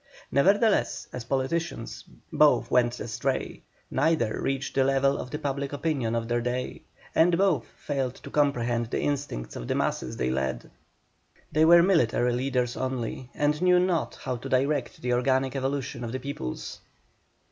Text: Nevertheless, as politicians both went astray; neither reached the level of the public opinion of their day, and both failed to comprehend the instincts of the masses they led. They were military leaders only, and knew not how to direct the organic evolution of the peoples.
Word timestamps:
Nevertheless, 0.31 1.07
as 1.13 1.25
politicians 1.25 2.03
both 2.33 2.71
went 2.71 2.99
astray; 2.99 3.61
neither 3.91 4.41
reached 4.41 4.73
the 4.73 4.83
level 4.83 5.15
of 5.19 5.29
the 5.29 5.37
public 5.37 5.73
opinion 5.73 6.15
of 6.15 6.27
their 6.27 6.41
day, 6.41 6.81
and 7.13 7.37
both 7.37 7.67
failed 7.77 8.15
to 8.15 8.31
comprehend 8.31 8.87
the 8.87 9.01
instincts 9.01 9.55
of 9.55 9.67
the 9.67 9.75
masses 9.75 10.17
they 10.17 10.31
led. 10.31 10.71
They 11.51 11.65
were 11.65 11.83
military 11.83 12.33
leaders 12.33 12.75
only, 12.75 13.29
and 13.35 13.61
knew 13.61 13.79
not 13.79 14.15
how 14.15 14.37
to 14.37 14.49
direct 14.49 15.03
the 15.03 15.13
organic 15.13 15.55
evolution 15.55 16.03
of 16.03 16.11
the 16.13 16.19
peoples. 16.19 16.79